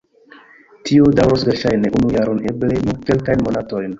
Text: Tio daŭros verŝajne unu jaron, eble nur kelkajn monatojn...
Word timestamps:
Tio 0.89 1.09
daŭros 1.19 1.43
verŝajne 1.49 1.93
unu 1.99 2.11
jaron, 2.17 2.41
eble 2.53 2.81
nur 2.87 2.99
kelkajn 3.11 3.47
monatojn... 3.49 3.89